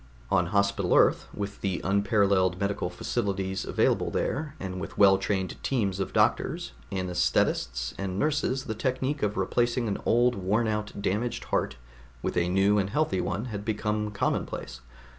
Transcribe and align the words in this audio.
On 0.31 0.47
Hospital 0.47 0.95
Earth, 0.95 1.27
with 1.31 1.61
the 1.61 1.79
unparalleled 1.83 2.59
medical 2.59 2.89
facilities 2.89 3.65
available 3.65 4.09
there, 4.09 4.55
and 4.59 4.81
with 4.81 4.97
well 4.97 5.19
trained 5.19 5.61
teams 5.61 5.99
of 5.99 6.11
doctors, 6.11 6.71
anaesthetists 6.91 7.93
and 7.99 8.17
nurses 8.17 8.63
the 8.65 8.73
technique 8.73 9.21
of 9.21 9.37
replacing 9.37 9.87
an 9.87 9.99
old 10.03 10.33
worn 10.33 10.67
out 10.67 10.99
damaged 10.99 11.43
heart 11.43 11.75
with 12.23 12.35
a 12.35 12.49
new 12.49 12.79
and 12.79 12.89
healthy 12.89 13.21
one 13.21 13.45
had 13.53 13.63
become 13.63 14.09
commonplace. 14.09 14.81